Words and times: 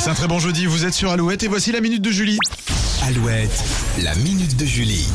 Passez 0.00 0.08
un 0.08 0.14
très 0.14 0.28
bon 0.28 0.38
jeudi, 0.38 0.64
vous 0.64 0.86
êtes 0.86 0.94
sur 0.94 1.10
Alouette 1.10 1.42
et 1.42 1.46
voici 1.46 1.72
la 1.72 1.82
minute 1.82 2.00
de 2.00 2.10
Julie. 2.10 2.38
Alouette, 3.02 3.62
la 4.02 4.14
minute 4.14 4.56
de 4.56 4.64
Julie. 4.64 5.06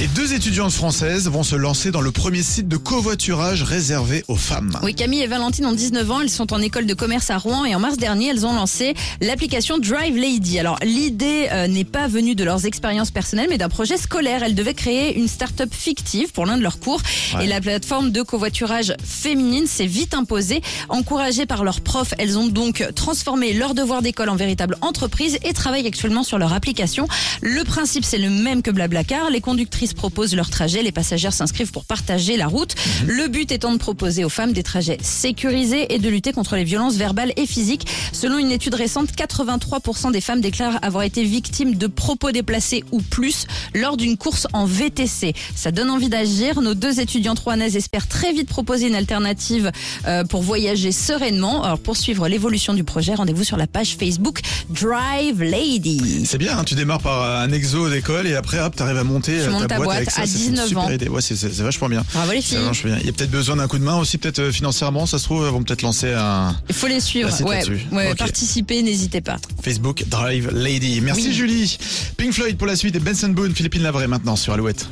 Et 0.00 0.08
deux 0.08 0.34
étudiantes 0.34 0.72
françaises 0.72 1.28
vont 1.28 1.44
se 1.44 1.54
lancer 1.54 1.92
dans 1.92 2.00
le 2.00 2.10
premier 2.10 2.42
site 2.42 2.66
de 2.66 2.76
covoiturage 2.76 3.62
réservé 3.62 4.24
aux 4.26 4.34
femmes. 4.34 4.76
Oui, 4.82 4.92
Camille 4.92 5.20
et 5.22 5.28
Valentine 5.28 5.66
ont 5.66 5.72
19 5.72 6.10
ans, 6.10 6.20
elles 6.20 6.30
sont 6.30 6.52
en 6.52 6.60
école 6.60 6.86
de 6.86 6.94
commerce 6.94 7.30
à 7.30 7.38
Rouen 7.38 7.64
et 7.64 7.76
en 7.76 7.78
mars 7.78 7.96
dernier, 7.96 8.26
elles 8.30 8.44
ont 8.44 8.52
lancé 8.52 8.94
l'application 9.20 9.78
Drive 9.78 10.16
Lady. 10.16 10.58
Alors, 10.58 10.78
l'idée 10.82 11.46
euh, 11.52 11.68
n'est 11.68 11.84
pas 11.84 12.08
venue 12.08 12.34
de 12.34 12.42
leurs 12.42 12.66
expériences 12.66 13.12
personnelles, 13.12 13.46
mais 13.48 13.56
d'un 13.56 13.68
projet 13.68 13.96
scolaire. 13.96 14.42
Elles 14.42 14.56
devaient 14.56 14.74
créer 14.74 15.16
une 15.16 15.28
start-up 15.28 15.72
fictive 15.72 16.32
pour 16.32 16.44
l'un 16.44 16.58
de 16.58 16.62
leurs 16.62 16.80
cours 16.80 17.00
Ouais. 17.36 17.44
et 17.44 17.48
la 17.48 17.60
plateforme 17.60 18.10
de 18.10 18.22
covoiturage 18.22 18.92
féminine 19.04 19.66
s'est 19.66 19.86
vite 19.86 20.14
imposée. 20.14 20.60
Encouragées 20.88 21.46
par 21.46 21.62
leurs 21.64 21.80
profs, 21.80 22.14
elles 22.18 22.36
ont 22.36 22.46
donc 22.48 22.84
transformé 22.96 23.52
leur 23.52 23.74
devoir 23.74 24.02
d'école 24.02 24.28
en 24.28 24.36
véritable 24.36 24.76
entreprise 24.82 25.38
et 25.44 25.52
travaillent 25.52 25.86
actuellement 25.86 26.22
sur 26.24 26.38
leur 26.38 26.52
application. 26.52 27.06
Le 27.42 27.62
principe, 27.64 28.04
c'est 28.04 28.18
le 28.18 28.30
même 28.30 28.60
que 28.62 28.70
Blablacar. 28.72 29.30
Les 29.30 29.40
conductrices 29.40 29.83
proposent 29.92 30.34
leur 30.34 30.48
trajet, 30.48 30.82
les 30.82 30.92
passagères 30.92 31.32
s'inscrivent 31.32 31.72
pour 31.72 31.84
partager 31.84 32.36
la 32.36 32.46
route. 32.46 32.74
Le 33.06 33.28
but 33.28 33.52
étant 33.52 33.72
de 33.72 33.78
proposer 33.78 34.24
aux 34.24 34.28
femmes 34.28 34.52
des 34.52 34.62
trajets 34.62 34.98
sécurisés 35.02 35.92
et 35.94 35.98
de 35.98 36.08
lutter 36.08 36.32
contre 36.32 36.56
les 36.56 36.64
violences 36.64 36.94
verbales 36.94 37.32
et 37.36 37.46
physiques. 37.46 37.86
Selon 38.12 38.38
une 38.38 38.50
étude 38.50 38.74
récente, 38.74 39.10
83% 39.12 40.12
des 40.12 40.20
femmes 40.20 40.40
déclarent 40.40 40.78
avoir 40.82 41.02
été 41.02 41.24
victimes 41.24 41.74
de 41.74 41.86
propos 41.86 42.30
déplacés 42.30 42.84
ou 42.92 43.02
plus 43.02 43.46
lors 43.74 43.96
d'une 43.96 44.16
course 44.16 44.46
en 44.52 44.64
VTC. 44.64 45.34
Ça 45.54 45.70
donne 45.70 45.90
envie 45.90 46.08
d'agir. 46.08 46.60
Nos 46.60 46.74
deux 46.74 47.00
étudiantes 47.00 47.40
rouennaises 47.40 47.76
espèrent 47.76 48.08
très 48.08 48.32
vite 48.32 48.48
proposer 48.48 48.88
une 48.88 48.94
alternative 48.94 49.70
euh, 50.06 50.24
pour 50.24 50.42
voyager 50.42 50.92
sereinement. 50.92 51.62
Alors 51.62 51.78
pour 51.78 51.96
suivre 51.96 52.28
l'évolution 52.28 52.74
du 52.74 52.84
projet, 52.84 53.14
rendez-vous 53.14 53.44
sur 53.44 53.56
la 53.56 53.66
page 53.66 53.96
Facebook 53.98 54.40
Drive 54.70 55.42
Lady. 55.42 56.24
C'est 56.26 56.38
bien, 56.38 56.58
hein, 56.58 56.64
tu 56.64 56.74
démarres 56.74 57.00
par 57.00 57.40
un 57.40 57.50
exo 57.50 57.88
d'école 57.90 58.26
et 58.26 58.34
après 58.34 58.60
hop, 58.60 58.74
t'arrives 58.76 58.98
à 58.98 59.04
monter 59.04 59.32
Tu 59.32 59.48
euh, 59.48 59.50
montes 59.50 59.68
ta 59.78 59.84
boîte 59.84 59.96
avec 59.98 60.10
ça. 60.10 60.22
à 60.22 60.26
c'est 60.26 60.38
une 60.38 60.50
19 60.50 60.68
super 60.68 60.82
ans. 60.84 60.90
idée. 60.90 61.08
Ouais, 61.08 61.20
c'est, 61.20 61.34
vachement 61.62 61.88
bien. 61.88 62.04
Bravo 62.12 62.32
les 62.32 62.40
C'est 62.42 62.56
filles. 62.56 62.64
vachement 62.64 62.90
bien. 62.90 62.98
Il 63.00 63.06
y 63.06 63.08
a 63.08 63.12
peut-être 63.12 63.30
besoin 63.30 63.56
d'un 63.56 63.68
coup 63.68 63.78
de 63.78 63.84
main 63.84 63.96
aussi, 63.96 64.18
peut-être 64.18 64.38
euh, 64.40 64.52
financièrement, 64.52 65.06
ça 65.06 65.18
se 65.18 65.24
trouve, 65.24 65.44
elles 65.44 65.52
vont 65.52 65.62
peut-être 65.62 65.82
lancer 65.82 66.12
un 66.12 66.56
Il 66.68 66.74
faut 66.74 66.86
les 66.86 67.00
suivre. 67.00 67.30
Ouais, 67.44 67.62
ouais, 67.92 68.10
Ok. 68.12 68.18
participez, 68.18 68.82
n'hésitez 68.82 69.20
pas. 69.20 69.36
Facebook 69.62 70.04
Drive 70.08 70.50
Lady. 70.52 71.00
Merci 71.00 71.28
Oui. 71.28 71.34
Julie. 71.34 71.78
Pink 72.16 72.32
Floyd 72.32 72.56
pour 72.56 72.66
la 72.66 72.76
suite 72.76 72.94
et 72.96 73.00
Benson 73.00 73.28
Boone, 73.28 73.54
Philippine 73.54 73.82
Lavray 73.82 74.06
maintenant 74.06 74.36
sur 74.36 74.52
Alouette. 74.52 74.86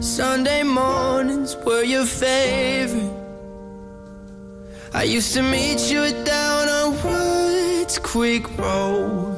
Sunday 0.00 0.62
mornings 0.64 1.56
were 1.66 1.84
your 1.84 2.06
favorite. 2.06 3.10
I 4.94 5.04
used 5.04 5.34
to 5.34 5.42
meet 5.42 5.90
you 5.90 6.02
down 6.24 6.68
on 6.68 6.92
Woods 7.04 7.98
Creek 8.02 8.44
Road. 8.58 9.36